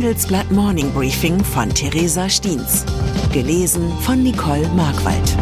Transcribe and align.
Handelsblatt 0.00 0.50
Morning 0.50 0.90
Briefing 0.94 1.44
von 1.44 1.68
Theresa 1.68 2.26
Stiens. 2.30 2.86
Gelesen 3.34 3.92
von 4.00 4.22
Nicole 4.22 4.66
Markwald. 4.68 5.36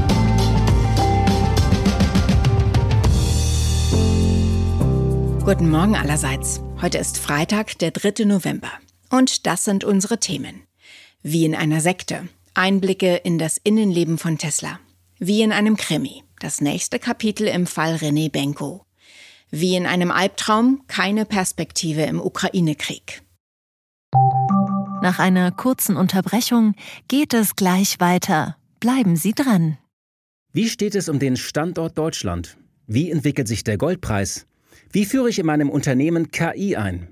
Guten 5.45 5.71
Morgen 5.71 5.95
allerseits. 5.95 6.61
Heute 6.83 6.99
ist 6.99 7.19
Freitag, 7.19 7.79
der 7.79 7.93
3. 7.93 8.25
November. 8.25 8.73
Und 9.11 9.47
das 9.47 9.65
sind 9.65 9.85
unsere 9.85 10.19
Themen. 10.19 10.65
Wie 11.23 11.45
in 11.45 11.55
einer 11.55 11.81
Sekte. 11.81 12.29
Einblicke 12.55 13.15
in 13.15 13.39
das 13.39 13.59
Innenleben 13.59 14.19
von 14.19 14.39
Tesla. 14.39 14.81
Wie 15.21 15.43
in 15.43 15.53
einem 15.53 15.77
Krimi. 15.77 16.25
Das 16.41 16.61
nächste 16.61 16.99
Kapitel 16.99 17.47
im 17.47 17.69
Fall 17.69 17.95
René 17.95 18.29
Benko. 18.29 18.85
Wie 19.53 19.77
in 19.77 19.87
einem 19.87 20.11
Albtraum 20.11 20.83
keine 20.89 21.27
Perspektive 21.27 22.03
im 22.03 22.21
Ukraine-Krieg. 22.21 23.23
Nach 25.01 25.19
einer 25.19 25.53
kurzen 25.53 25.97
Unterbrechung 25.97 26.75
geht 27.07 27.33
es 27.33 27.55
gleich 27.55 28.01
weiter. 28.01 28.57
Bleiben 28.81 29.17
Sie 29.17 29.33
dran. 29.33 29.79
Wie 30.53 30.69
steht 30.69 30.95
es 30.95 31.09
um 31.09 31.19
den 31.19 31.37
Standort 31.37 31.97
Deutschland? 31.97 32.57
Wie 32.87 33.11
entwickelt 33.11 33.47
sich 33.47 33.65
der 33.65 33.79
Goldpreis? 33.79 34.47
Wie 34.93 35.05
führe 35.05 35.29
ich 35.29 35.39
in 35.39 35.47
meinem 35.47 35.71
Unternehmen 35.71 36.31
KI 36.31 36.77
ein? 36.77 37.09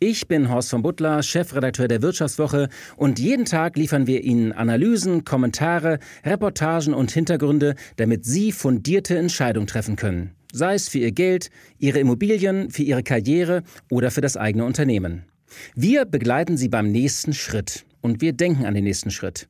Ich 0.00 0.28
bin 0.28 0.48
Horst 0.48 0.70
von 0.70 0.82
Butler, 0.82 1.22
Chefredakteur 1.22 1.86
der 1.86 2.02
Wirtschaftswoche 2.02 2.68
und 2.96 3.18
jeden 3.18 3.44
Tag 3.44 3.76
liefern 3.76 4.06
wir 4.06 4.24
Ihnen 4.24 4.52
Analysen, 4.52 5.24
Kommentare, 5.24 5.98
Reportagen 6.24 6.94
und 6.94 7.10
Hintergründe, 7.10 7.74
damit 7.96 8.24
Sie 8.24 8.52
fundierte 8.52 9.16
Entscheidungen 9.18 9.66
treffen 9.66 9.96
können. 9.96 10.34
Sei 10.52 10.74
es 10.74 10.88
für 10.88 10.98
Ihr 10.98 11.12
Geld, 11.12 11.50
Ihre 11.78 12.00
Immobilien, 12.00 12.70
für 12.70 12.82
Ihre 12.82 13.02
Karriere 13.02 13.62
oder 13.90 14.10
für 14.10 14.20
das 14.20 14.36
eigene 14.36 14.64
Unternehmen. 14.64 15.29
Wir 15.74 16.04
begleiten 16.04 16.56
Sie 16.56 16.68
beim 16.68 16.90
nächsten 16.90 17.32
Schritt 17.32 17.84
und 18.00 18.20
wir 18.20 18.32
denken 18.32 18.64
an 18.64 18.74
den 18.74 18.84
nächsten 18.84 19.10
Schritt. 19.10 19.48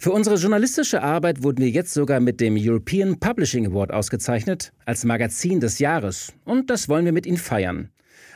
Für 0.00 0.12
unsere 0.12 0.36
journalistische 0.36 1.02
Arbeit 1.02 1.42
wurden 1.42 1.58
wir 1.58 1.70
jetzt 1.70 1.92
sogar 1.92 2.20
mit 2.20 2.40
dem 2.40 2.56
European 2.56 3.18
Publishing 3.18 3.66
Award 3.66 3.92
ausgezeichnet 3.92 4.72
als 4.84 5.04
Magazin 5.04 5.58
des 5.58 5.80
Jahres 5.80 6.32
und 6.44 6.70
das 6.70 6.88
wollen 6.88 7.04
wir 7.04 7.12
mit 7.12 7.26
Ihnen 7.26 7.36
feiern. 7.36 7.90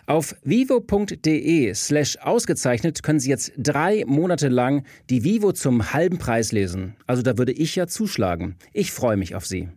Auf 0.06 0.34
vivo.de 0.42 1.72
slash 1.74 2.18
ausgezeichnet 2.18 3.04
können 3.04 3.20
Sie 3.20 3.30
jetzt 3.30 3.52
drei 3.56 4.04
Monate 4.06 4.48
lang 4.48 4.84
die 5.08 5.22
Vivo 5.22 5.52
zum 5.52 5.92
halben 5.92 6.18
Preis 6.18 6.50
lesen. 6.50 6.96
Also 7.06 7.22
da 7.22 7.38
würde 7.38 7.52
ich 7.52 7.76
ja 7.76 7.86
zuschlagen. 7.86 8.56
Ich 8.72 8.90
freue 8.90 9.16
mich 9.16 9.36
auf 9.36 9.46
Sie. 9.46 9.68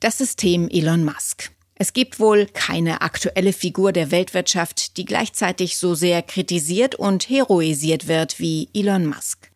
Das 0.00 0.18
System 0.18 0.68
Elon 0.68 1.04
Musk. 1.04 1.52
Es 1.80 1.92
gibt 1.92 2.18
wohl 2.18 2.46
keine 2.46 3.02
aktuelle 3.02 3.52
Figur 3.52 3.92
der 3.92 4.10
Weltwirtschaft, 4.10 4.96
die 4.96 5.04
gleichzeitig 5.04 5.78
so 5.78 5.94
sehr 5.94 6.22
kritisiert 6.22 6.96
und 6.96 7.30
heroisiert 7.30 8.08
wird 8.08 8.40
wie 8.40 8.68
Elon 8.74 9.06
Musk. 9.06 9.48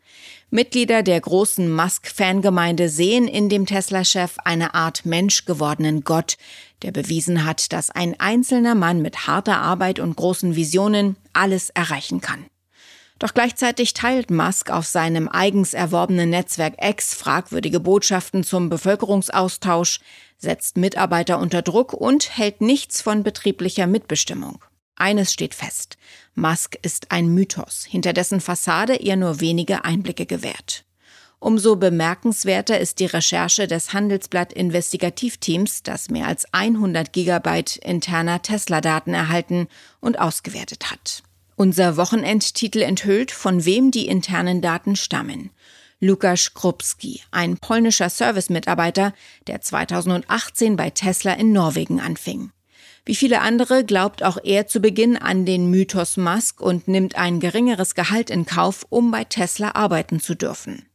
Mitglieder 0.49 1.03
der 1.03 1.21
großen 1.21 1.75
Musk-Fangemeinde 1.75 2.89
sehen 2.89 3.27
in 3.27 3.49
dem 3.49 3.67
Tesla-Chef 3.67 4.37
eine 4.45 4.75
Art 4.75 5.05
menschgewordenen 5.05 6.05
Gott, 6.05 6.37
der 6.83 6.93
bewiesen 6.93 7.45
hat, 7.45 7.73
dass 7.73 7.91
ein 7.91 8.21
einzelner 8.21 8.77
Mann 8.77 9.03
mit 9.03 9.27
harter 9.27 9.59
Arbeit 9.59 9.99
und 9.99 10.15
großen 10.15 10.55
Visionen 10.55 11.17
alles 11.33 11.71
erreichen 11.71 12.21
kann. 12.21 12.45
Doch 13.23 13.35
gleichzeitig 13.35 13.95
teilt 13.95 14.33
Musk 14.33 14.69
auf 14.71 14.85
seinem 14.85 15.29
eigens 15.29 15.75
erworbenen 15.75 16.31
Netzwerk 16.31 16.75
X 16.85 17.15
fragwürdige 17.15 17.79
Botschaften 17.79 18.43
zum 18.43 18.69
Bevölkerungsaustausch, 18.69 20.01
setzt 20.39 20.77
Mitarbeiter 20.77 21.39
unter 21.39 21.63
Druck 21.63 21.93
und 21.93 22.37
hält 22.37 22.61
nichts 22.61 23.01
von 23.01 23.23
betrieblicher 23.23 23.87
Mitbestimmung. 23.87 24.65
Eines 24.97 25.33
steht 25.33 25.55
fest. 25.55 25.99
Musk 26.35 26.77
ist 26.83 27.13
ein 27.13 27.29
Mythos, 27.29 27.85
hinter 27.89 28.13
dessen 28.13 28.41
Fassade 28.41 28.97
er 28.97 29.15
nur 29.15 29.39
wenige 29.39 29.85
Einblicke 29.85 30.27
gewährt. 30.27 30.85
Umso 31.39 31.77
bemerkenswerter 31.77 32.81
ist 32.81 32.99
die 32.99 33.07
Recherche 33.07 33.69
des 33.69 33.93
Handelsblatt 33.93 34.53
Investigativteams, 34.53 35.85
das 35.85 36.11
mehr 36.11 36.27
als 36.27 36.53
100 36.53 37.13
Gigabyte 37.13 37.77
interner 37.77 38.43
Tesla-Daten 38.43 39.15
erhalten 39.15 39.69
und 40.01 40.19
ausgewertet 40.19 40.91
hat. 40.91 41.23
Unser 41.57 41.97
Wochenendtitel 41.97 42.81
enthüllt, 42.81 43.31
von 43.31 43.65
wem 43.65 43.91
die 43.91 44.07
internen 44.07 44.61
Daten 44.61 44.97
stammen. 44.97 45.51
Lukasz 46.01 46.55
Krupski, 46.55 47.21
ein 47.31 47.59
polnischer 47.59 48.11
Service-Mitarbeiter, 48.11 49.13
der 49.47 49.61
2018 49.61 50.77
bei 50.77 50.91
Tesla 50.91 51.35
in 51.35 51.53
Norwegen 51.53 52.01
anfing. 52.01 52.51
Wie 53.05 53.15
viele 53.15 53.41
andere 53.41 53.85
glaubt 53.85 54.23
auch 54.23 54.39
er 54.43 54.67
zu 54.67 54.81
Beginn 54.81 55.17
an 55.17 55.45
den 55.45 55.71
Mythos 55.71 56.17
Musk 56.17 56.61
und 56.61 56.89
nimmt 56.89 57.17
ein 57.17 57.41
geringeres 57.41 57.95
Gehalt 57.95 58.31
in 58.31 58.47
Kauf, 58.47 58.87
um 58.91 59.11
bei 59.11 59.25
Tesla 59.25 59.75
arbeiten 59.75 60.21
zu 60.21 60.35
dürfen. 60.35 60.87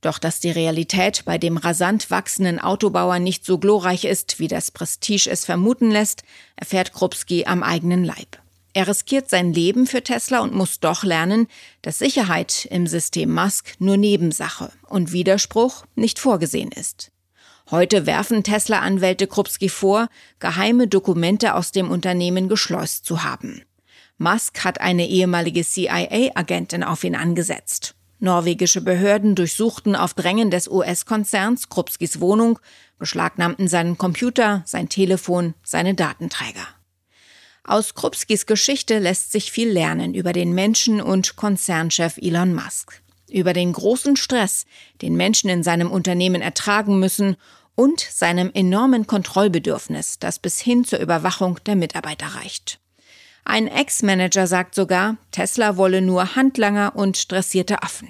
Doch 0.00 0.18
dass 0.18 0.40
die 0.40 0.50
Realität 0.50 1.24
bei 1.24 1.38
dem 1.38 1.56
rasant 1.56 2.10
wachsenden 2.10 2.60
Autobauer 2.60 3.18
nicht 3.18 3.46
so 3.46 3.58
glorreich 3.58 4.04
ist, 4.04 4.38
wie 4.38 4.48
das 4.48 4.70
Prestige 4.70 5.30
es 5.30 5.46
vermuten 5.46 5.90
lässt, 5.90 6.24
erfährt 6.56 6.92
Krupski 6.92 7.46
am 7.46 7.62
eigenen 7.62 8.04
Leib. 8.04 8.43
Er 8.76 8.88
riskiert 8.88 9.30
sein 9.30 9.52
Leben 9.52 9.86
für 9.86 10.02
Tesla 10.02 10.40
und 10.40 10.52
muss 10.52 10.80
doch 10.80 11.04
lernen, 11.04 11.46
dass 11.80 11.98
Sicherheit 11.98 12.66
im 12.70 12.88
System 12.88 13.32
Musk 13.32 13.76
nur 13.78 13.96
Nebensache 13.96 14.72
und 14.88 15.12
Widerspruch 15.12 15.86
nicht 15.94 16.18
vorgesehen 16.18 16.72
ist. 16.72 17.12
Heute 17.70 18.04
werfen 18.04 18.42
Tesla-Anwälte 18.42 19.28
Krupski 19.28 19.68
vor, 19.68 20.08
geheime 20.40 20.88
Dokumente 20.88 21.54
aus 21.54 21.70
dem 21.70 21.88
Unternehmen 21.88 22.48
geschleust 22.48 23.06
zu 23.06 23.22
haben. 23.22 23.62
Musk 24.18 24.64
hat 24.64 24.80
eine 24.80 25.08
ehemalige 25.08 25.64
CIA-Agentin 25.64 26.82
auf 26.82 27.04
ihn 27.04 27.14
angesetzt. 27.14 27.94
Norwegische 28.18 28.80
Behörden 28.80 29.36
durchsuchten 29.36 29.94
auf 29.94 30.14
Drängen 30.14 30.50
des 30.50 30.66
US-Konzerns 30.66 31.68
Krupskis 31.68 32.20
Wohnung, 32.20 32.58
beschlagnahmten 32.98 33.68
seinen 33.68 33.98
Computer, 33.98 34.62
sein 34.66 34.88
Telefon, 34.88 35.54
seine 35.62 35.94
Datenträger. 35.94 36.66
Aus 37.66 37.94
Krupskis 37.94 38.44
Geschichte 38.44 38.98
lässt 38.98 39.32
sich 39.32 39.50
viel 39.50 39.70
lernen 39.70 40.12
über 40.12 40.34
den 40.34 40.52
Menschen 40.52 41.00
und 41.00 41.36
Konzernchef 41.36 42.18
Elon 42.18 42.52
Musk, 42.54 43.00
über 43.30 43.54
den 43.54 43.72
großen 43.72 44.16
Stress, 44.16 44.66
den 45.00 45.16
Menschen 45.16 45.48
in 45.48 45.62
seinem 45.62 45.90
Unternehmen 45.90 46.42
ertragen 46.42 46.98
müssen 46.98 47.36
und 47.74 48.00
seinem 48.00 48.50
enormen 48.52 49.06
Kontrollbedürfnis, 49.06 50.18
das 50.18 50.38
bis 50.38 50.60
hin 50.60 50.84
zur 50.84 50.98
Überwachung 50.98 51.58
der 51.64 51.74
Mitarbeiter 51.74 52.26
reicht. 52.26 52.80
Ein 53.46 53.66
Ex-Manager 53.66 54.46
sagt 54.46 54.74
sogar, 54.74 55.16
Tesla 55.30 55.78
wolle 55.78 56.02
nur 56.02 56.36
Handlanger 56.36 56.94
und 56.94 57.16
stressierte 57.16 57.82
Affen. 57.82 58.08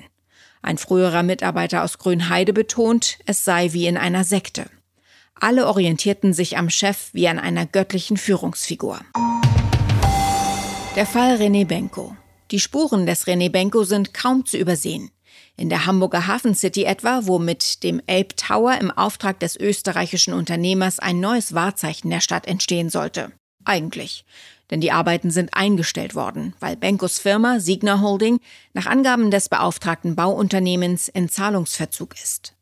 Ein 0.63 0.79
früherer 0.79 1.23
Mitarbeiter 1.23 1.85
aus 1.85 1.99
Grünheide 1.99 2.53
betont, 2.53 3.19
es 3.25 3.45
sei 3.45 3.73
wie 3.73 3.87
in 3.87 3.97
einer 3.97 4.25
Sekte. 4.25 4.67
Alle 5.41 5.67
orientierten 5.67 6.33
sich 6.33 6.57
am 6.57 6.71
Chef 6.71 7.11
wie 7.13 7.29
an 7.29 7.39
einer 7.39 7.67
göttlichen 7.67 8.17
Führungsfigur. 8.17 9.01
Der 10.97 11.07
Fall 11.07 11.37
René 11.37 11.67
Benko. 11.67 12.17
Die 12.51 12.61
Spuren 12.61 13.05
des 13.05 13.27
René 13.27 13.51
Benko 13.51 13.83
sind 13.83 14.15
kaum 14.15 14.47
zu 14.47 14.57
übersehen. 14.57 15.11
In 15.57 15.69
der 15.69 15.87
Hamburger 15.87 16.27
Hafen 16.27 16.55
City 16.55 16.85
etwa, 16.85 17.23
wo 17.25 17.39
mit 17.39 17.83
dem 17.83 18.01
Elb 18.07 18.37
Tower 18.37 18.79
im 18.81 18.91
Auftrag 18.91 19.41
des 19.41 19.57
österreichischen 19.57 20.35
Unternehmers 20.35 20.99
ein 20.99 21.21
neues 21.21 21.55
Wahrzeichen 21.55 22.11
der 22.11 22.21
Stadt 22.21 22.47
entstehen 22.47 22.91
sollte. 22.91 23.33
Eigentlich. 23.65 24.25
Denn 24.71 24.81
die 24.81 24.93
Arbeiten 24.93 25.31
sind 25.31 25.55
eingestellt 25.55 26.15
worden, 26.15 26.55
weil 26.61 26.77
Benkos 26.77 27.19
Firma 27.19 27.61
Signa 27.61 28.01
Holding 28.01 28.41
nach 28.73 28.87
Angaben 28.87 29.31
des 29.31 29.49
beauftragten 29.49 30.17
Bauunternehmens 30.17 31.09
in 31.09 31.29
Zahlungsverzug 31.29 32.15
ist. 32.15 32.55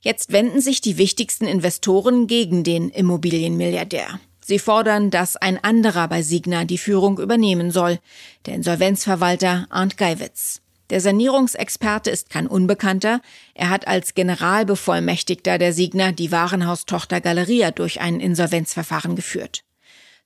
Jetzt 0.00 0.32
wenden 0.32 0.60
sich 0.60 0.80
die 0.80 0.98
wichtigsten 0.98 1.46
Investoren 1.46 2.26
gegen 2.26 2.64
den 2.64 2.90
Immobilienmilliardär. 2.90 4.20
Sie 4.40 4.60
fordern, 4.60 5.10
dass 5.10 5.36
ein 5.36 5.62
anderer 5.62 6.06
bei 6.06 6.22
Signa 6.22 6.64
die 6.64 6.78
Führung 6.78 7.18
übernehmen 7.18 7.72
soll, 7.72 7.98
der 8.46 8.54
Insolvenzverwalter 8.54 9.66
Arndt 9.70 9.96
Geiwitz. 9.96 10.60
Der 10.90 11.00
Sanierungsexperte 11.00 12.10
ist 12.10 12.30
kein 12.30 12.46
Unbekannter. 12.46 13.20
Er 13.54 13.70
hat 13.70 13.88
als 13.88 14.14
Generalbevollmächtigter 14.14 15.58
der 15.58 15.72
Signa 15.72 16.12
die 16.12 16.30
Warenhaustochter 16.30 17.20
Galeria 17.20 17.72
durch 17.72 18.00
ein 18.00 18.20
Insolvenzverfahren 18.20 19.16
geführt. 19.16 19.64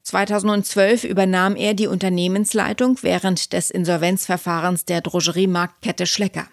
2012 0.03 1.05
übernahm 1.05 1.57
er 1.57 1.73
die 1.73 1.87
Unternehmensleitung 1.87 2.99
während 3.03 3.53
des 3.53 3.71
Insolvenzverfahrens 3.71 4.85
der 4.85 5.01
Drogeriemarktkette 5.01 6.07
Schlecker. 6.07 6.47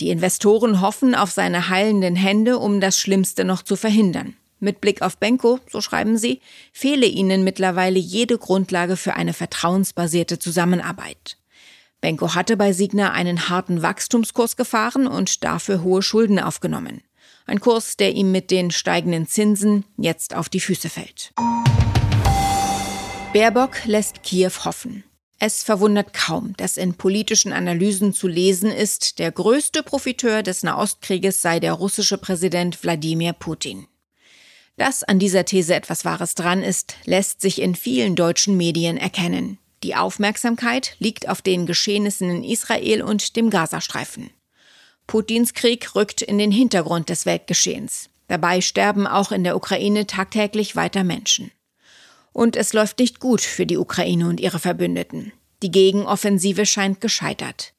Die 0.00 0.10
Investoren 0.10 0.80
hoffen 0.80 1.14
auf 1.14 1.30
seine 1.30 1.68
heilenden 1.68 2.16
Hände, 2.16 2.58
um 2.58 2.80
das 2.80 2.98
Schlimmste 2.98 3.44
noch 3.44 3.62
zu 3.62 3.76
verhindern. 3.76 4.34
Mit 4.58 4.80
Blick 4.80 5.02
auf 5.02 5.18
Benko, 5.18 5.60
so 5.70 5.80
schreiben 5.80 6.18
sie, 6.18 6.40
fehle 6.72 7.06
ihnen 7.06 7.44
mittlerweile 7.44 7.98
jede 7.98 8.38
Grundlage 8.38 8.96
für 8.96 9.14
eine 9.14 9.32
vertrauensbasierte 9.32 10.38
Zusammenarbeit. 10.38 11.36
Benko 12.00 12.34
hatte 12.34 12.56
bei 12.56 12.72
Signa 12.72 13.12
einen 13.12 13.48
harten 13.48 13.82
Wachstumskurs 13.82 14.56
gefahren 14.56 15.06
und 15.06 15.44
dafür 15.44 15.82
hohe 15.82 16.02
Schulden 16.02 16.40
aufgenommen. 16.40 17.02
Ein 17.46 17.60
Kurs, 17.60 17.96
der 17.96 18.14
ihm 18.14 18.32
mit 18.32 18.50
den 18.50 18.70
steigenden 18.70 19.26
Zinsen 19.26 19.84
jetzt 19.96 20.34
auf 20.34 20.48
die 20.48 20.60
Füße 20.60 20.88
fällt. 20.88 21.32
Baerbock 23.32 23.84
lässt 23.84 24.22
Kiew 24.22 24.52
hoffen. 24.64 25.04
Es 25.38 25.62
verwundert 25.62 26.12
kaum, 26.12 26.54
dass 26.56 26.76
in 26.76 26.94
politischen 26.94 27.52
Analysen 27.52 28.12
zu 28.12 28.28
lesen 28.28 28.70
ist, 28.70 29.18
der 29.18 29.32
größte 29.32 29.82
Profiteur 29.82 30.42
des 30.42 30.62
Nahostkrieges 30.62 31.42
sei 31.42 31.60
der 31.60 31.72
russische 31.72 32.18
Präsident 32.18 32.82
Wladimir 32.82 33.32
Putin. 33.32 33.86
Dass 34.76 35.04
an 35.04 35.18
dieser 35.18 35.44
These 35.44 35.74
etwas 35.74 36.04
Wahres 36.04 36.34
dran 36.34 36.62
ist, 36.62 36.96
lässt 37.04 37.40
sich 37.40 37.60
in 37.60 37.74
vielen 37.74 38.16
deutschen 38.16 38.56
Medien 38.56 38.96
erkennen. 38.96 39.58
Die 39.82 39.94
Aufmerksamkeit 39.94 40.96
liegt 40.98 41.28
auf 41.28 41.42
den 41.42 41.66
Geschehnissen 41.66 42.30
in 42.30 42.44
Israel 42.44 43.02
und 43.02 43.36
dem 43.36 43.50
Gazastreifen. 43.50 44.30
Putins 45.06 45.52
Krieg 45.52 45.94
rückt 45.94 46.22
in 46.22 46.38
den 46.38 46.50
Hintergrund 46.50 47.08
des 47.08 47.26
Weltgeschehens. 47.26 48.08
Dabei 48.28 48.62
sterben 48.62 49.06
auch 49.06 49.30
in 49.30 49.44
der 49.44 49.56
Ukraine 49.56 50.06
tagtäglich 50.06 50.76
weiter 50.76 51.04
Menschen. 51.04 51.50
Und 52.34 52.56
es 52.56 52.72
läuft 52.72 52.98
nicht 52.98 53.20
gut 53.20 53.40
für 53.40 53.64
die 53.64 53.78
Ukraine 53.78 54.28
und 54.28 54.40
ihre 54.40 54.58
Verbündeten. 54.58 55.32
Die 55.62 55.70
Gegenoffensive 55.70 56.66
scheint 56.66 57.00
gescheitert. 57.00 57.72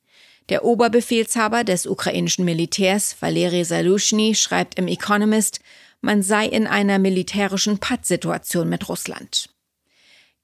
Der 0.49 0.63
Oberbefehlshaber 0.63 1.63
des 1.63 1.85
ukrainischen 1.85 2.45
Militärs, 2.45 3.17
Valery 3.19 3.65
Salushny, 3.65 4.33
schreibt 4.33 4.79
im 4.79 4.87
Economist, 4.87 5.59
man 6.01 6.23
sei 6.23 6.45
in 6.45 6.67
einer 6.67 6.99
militärischen 6.99 7.79
Pattsituation 7.79 8.69
mit 8.69 8.87
Russland. 8.87 9.49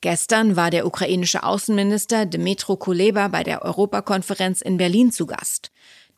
Gestern 0.01 0.55
war 0.55 0.71
der 0.71 0.85
ukrainische 0.85 1.43
Außenminister 1.43 2.25
Dmytro 2.25 2.75
Kuleba 2.75 3.29
bei 3.29 3.43
der 3.43 3.61
Europakonferenz 3.61 4.61
in 4.61 4.77
Berlin 4.77 5.11
zu 5.11 5.25
Gast. 5.25 5.71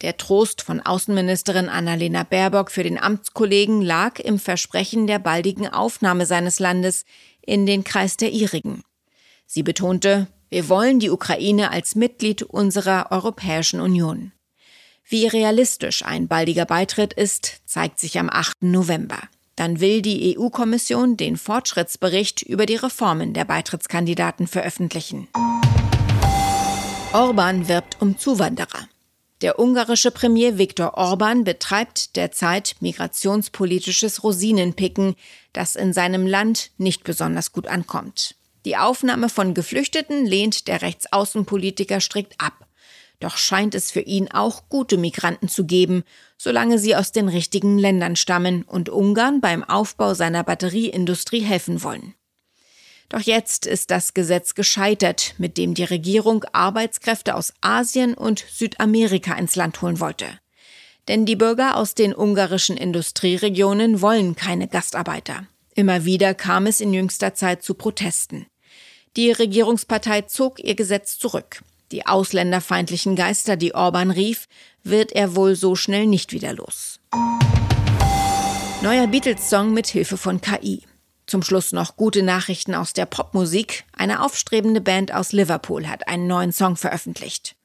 Der 0.04 0.18
Trost 0.18 0.62
von 0.62 0.82
Außenministerin 0.82 1.70
Annalena 1.70 2.24
Baerbock 2.24 2.72
für 2.72 2.84
den 2.84 3.00
Amtskollegen 3.00 3.82
lag 3.82 4.20
im 4.20 4.38
Versprechen 4.38 5.08
der 5.08 5.18
baldigen 5.18 5.66
Aufnahme 5.70 6.26
seines 6.26 6.60
Landes 6.60 7.06
in 7.42 7.66
den 7.66 7.86
Kreis 7.86 8.18
der 8.18 8.32
ihrigen. 8.32 8.84
Sie 9.46 9.64
betonte, 9.64 10.28
wir 10.50 10.68
wollen 10.68 11.00
die 11.00 11.10
Ukraine 11.10 11.72
als 11.72 11.96
Mitglied 11.96 12.44
unserer 12.44 13.14
Europäischen 13.14 13.80
Union. 13.80 14.34
Wie 15.06 15.26
realistisch 15.26 16.04
ein 16.04 16.28
baldiger 16.28 16.66
Beitritt 16.66 17.14
ist, 17.14 17.62
zeigt 17.66 17.98
sich 17.98 18.20
am 18.20 18.30
8. 18.30 18.62
November. 18.64 19.20
Dann 19.56 19.80
will 19.80 20.02
die 20.02 20.38
EU-Kommission 20.38 21.16
den 21.16 21.38
Fortschrittsbericht 21.38 22.42
über 22.42 22.66
die 22.66 22.76
Reformen 22.76 23.34
der 23.34 23.46
Beitrittskandidaten 23.46 24.48
veröffentlichen. 24.48 25.30
Orban 27.14 27.70
wirbt 27.70 28.02
um 28.02 28.18
Zuwanderer. 28.18 28.90
Der 29.44 29.60
ungarische 29.60 30.10
Premier 30.10 30.58
Viktor 30.58 30.94
Orban 30.98 31.44
betreibt 31.44 32.16
derzeit 32.16 32.78
migrationspolitisches 32.80 34.24
Rosinenpicken, 34.24 35.16
das 35.52 35.76
in 35.76 35.92
seinem 35.92 36.26
Land 36.26 36.72
nicht 36.78 37.04
besonders 37.04 37.52
gut 37.52 37.68
ankommt. 37.68 38.36
Die 38.64 38.78
Aufnahme 38.78 39.28
von 39.28 39.54
Geflüchteten 39.54 40.26
lehnt 40.26 40.70
der 40.70 40.82
Rechtsaußenpolitiker 40.82 42.00
strikt 42.00 42.40
ab. 42.40 42.54
Doch 43.20 43.36
scheint 43.36 43.76
es 43.76 43.92
für 43.92 44.00
ihn 44.00 44.32
auch 44.32 44.70
gute 44.70 44.96
Migranten 44.96 45.50
zu 45.50 45.66
geben, 45.66 46.06
solange 46.38 46.80
sie 46.80 46.96
aus 46.96 47.12
den 47.12 47.28
richtigen 47.28 47.78
Ländern 47.78 48.16
stammen 48.16 48.64
und 48.64 48.88
Ungarn 48.88 49.42
beim 49.42 49.66
Aufbau 49.66 50.14
seiner 50.14 50.46
Batterieindustrie 50.46 51.42
helfen 51.42 51.84
wollen. 51.84 52.16
Doch 53.10 53.22
jetzt 53.22 53.66
ist 53.66 53.92
das 53.92 54.14
Gesetz 54.14 54.56
gescheitert, 54.56 55.36
mit 55.38 55.58
dem 55.58 55.74
die 55.74 55.84
Regierung 55.84 56.44
Arbeitskräfte 56.52 57.36
aus 57.36 57.54
Asien 57.62 58.14
und 58.16 58.44
Südamerika 58.50 59.36
ins 59.36 59.56
Land 59.56 59.82
holen 59.82 60.00
wollte. 60.00 60.28
Denn 61.08 61.26
die 61.26 61.36
Bürger 61.36 61.78
aus 61.78 61.96
den 61.96 62.16
ungarischen 62.16 62.78
Industrieregionen 62.78 64.02
wollen 64.02 64.36
keine 64.36 64.68
Gastarbeiter. 64.68 65.48
Immer 65.76 66.06
wieder 66.06 66.34
kam 66.34 66.66
es 66.66 66.82
in 66.82 66.94
jüngster 66.94 67.34
Zeit 67.34 67.64
zu 67.64 67.74
Protesten. 67.74 68.48
Die 69.16 69.32
Regierungspartei 69.32 70.22
zog 70.22 70.60
ihr 70.60 70.76
Gesetz 70.76 71.18
zurück. 71.18 71.62
Die 71.92 72.08
ausländerfeindlichen 72.08 73.16
Geister, 73.16 73.58
die 73.58 73.76
Orban 73.76 74.10
rief, 74.10 74.48
wird 74.84 75.12
er 75.12 75.36
wohl 75.36 75.56
so 75.56 75.76
schnell 75.76 76.08
nicht 76.08 76.32
wieder 76.32 76.54
los. 76.54 77.00
Neuer 78.82 79.08
Beatles-Song 79.08 79.74
mit 79.74 79.88
Hilfe 79.88 80.18
von 80.18 80.42
KI. 80.42 80.82
Zum 81.26 81.42
Schluss 81.42 81.72
noch 81.72 81.96
gute 81.96 82.22
Nachrichten 82.22 82.76
aus 82.76 82.94
der 82.94 83.06
Popmusik. 83.06 83.86
Eine 83.94 84.24
aufstrebende 84.24 84.82
Band 84.82 85.14
aus 85.14 85.32
Liverpool 85.32 85.88
hat 85.88 86.08
einen 86.08 86.28
neuen 86.28 86.52
Song 86.52 86.76
veröffentlicht. 86.76 87.56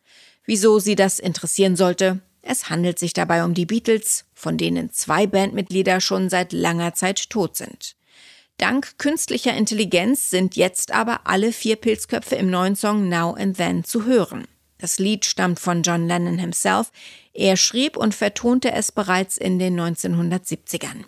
Wieso 0.45 0.79
sie 0.79 0.95
das 0.95 1.19
interessieren 1.19 1.77
sollte? 1.77 2.21
Es 2.41 2.71
handelt 2.71 2.99
sich 2.99 3.13
dabei 3.13 3.45
um 3.45 3.53
die 3.53 3.67
Beatles, 3.67 4.25
von 4.33 4.57
denen 4.57 4.91
zwei 4.91 5.27
Bandmitglieder 5.27 6.01
schon 6.01 6.31
seit 6.31 6.53
langer 6.53 6.95
Zeit 6.95 7.29
tot 7.29 7.57
sind. 7.57 7.97
Dank 8.57 8.99
künstlicher 8.99 9.55
Intelligenz 9.55 10.31
sind 10.31 10.57
jetzt 10.57 10.93
aber 10.93 11.21
alle 11.25 11.53
vier 11.53 11.77
Pilzköpfe 11.77 12.37
im 12.37 12.51
neuen 12.51 12.75
Song 12.75 13.09
Now 13.09 13.35
and 13.35 13.57
Then 13.57 13.85
zu 13.85 14.05
hören. 14.05 14.47
Das 14.79 14.99
Lied 14.99 15.25
stammt 15.25 15.61
von 15.61 15.83
John 15.83 16.07
Lennon 16.07 16.39
himself. 16.39 16.91
Er 17.35 17.57
schrieb 17.57 17.97
und 17.97 18.15
vertonte 18.15 18.73
es 18.73 18.91
bereits 18.91 19.37
in 19.37 19.59
den 19.59 19.79
1970ern. 19.79 21.05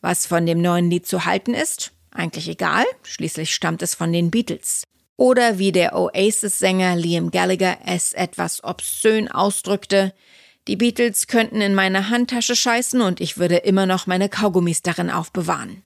Was 0.00 0.26
von 0.26 0.46
dem 0.46 0.62
neuen 0.62 0.90
Lied 0.90 1.06
zu 1.06 1.24
halten 1.24 1.54
ist? 1.54 1.92
Eigentlich 2.10 2.48
egal, 2.48 2.84
schließlich 3.02 3.54
stammt 3.54 3.82
es 3.82 3.94
von 3.94 4.12
den 4.12 4.30
Beatles. 4.30 4.84
Oder 5.16 5.58
wie 5.58 5.72
der 5.72 5.94
Oasis-Sänger 5.94 6.96
Liam 6.96 7.30
Gallagher 7.30 7.78
es 7.84 8.14
etwas 8.14 8.64
obszön 8.64 9.30
ausdrückte, 9.30 10.14
die 10.66 10.76
Beatles 10.76 11.26
könnten 11.26 11.60
in 11.60 11.74
meine 11.74 12.10
Handtasche 12.10 12.56
scheißen 12.56 13.00
und 13.00 13.20
ich 13.20 13.38
würde 13.38 13.56
immer 13.56 13.86
noch 13.86 14.06
meine 14.06 14.28
Kaugummis 14.28 14.82
darin 14.82 15.10
aufbewahren. 15.10 15.82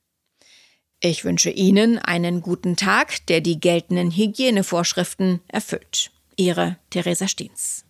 Ich 1.00 1.25
wünsche 1.25 1.50
Ihnen 1.50 1.99
einen 1.99 2.40
guten 2.40 2.76
Tag, 2.76 3.26
der 3.26 3.40
die 3.40 3.61
geltenden 3.61 4.11
Hygienevorschriften 4.11 5.40
erfüllt. 5.49 6.11
Ihre 6.37 6.76
Theresa 6.90 7.28
Stiens. 7.28 7.84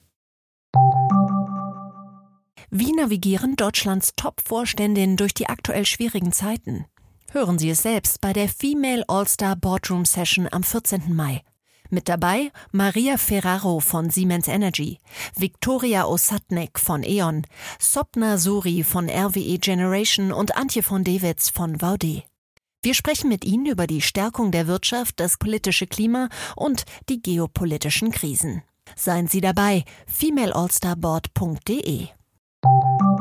Wie 2.76 2.90
navigieren 2.90 3.54
Deutschlands 3.54 4.14
Top-Vorständinnen 4.16 5.16
durch 5.16 5.32
die 5.32 5.48
aktuell 5.48 5.86
schwierigen 5.86 6.32
Zeiten? 6.32 6.86
Hören 7.30 7.56
Sie 7.56 7.70
es 7.70 7.82
selbst 7.82 8.20
bei 8.20 8.32
der 8.32 8.48
Female 8.48 9.04
All-Star 9.06 9.54
Boardroom 9.54 10.04
Session 10.04 10.48
am 10.50 10.64
14. 10.64 11.14
Mai. 11.14 11.42
Mit 11.90 12.08
dabei 12.08 12.50
Maria 12.72 13.16
Ferraro 13.16 13.78
von 13.78 14.10
Siemens 14.10 14.48
Energy, 14.48 14.98
Viktoria 15.36 16.04
Osatnek 16.04 16.80
von 16.80 17.04
E.ON, 17.04 17.46
Sopna 17.78 18.38
Suri 18.38 18.82
von 18.82 19.08
RWE 19.08 19.60
Generation 19.60 20.32
und 20.32 20.56
Antje 20.56 20.82
von 20.82 21.04
Dewitz 21.04 21.50
von 21.50 21.80
Vaude. 21.80 22.24
Wir 22.82 22.94
sprechen 22.94 23.28
mit 23.28 23.44
Ihnen 23.44 23.66
über 23.66 23.86
die 23.86 24.02
Stärkung 24.02 24.50
der 24.50 24.66
Wirtschaft, 24.66 25.20
das 25.20 25.36
politische 25.36 25.86
Klima 25.86 26.28
und 26.56 26.86
die 27.08 27.22
geopolitischen 27.22 28.10
Krisen. 28.10 28.64
Seien 28.96 29.28
Sie 29.28 29.40
dabei, 29.40 29.84
femaleallstarboard.de. 30.08 32.08
you 32.64 33.13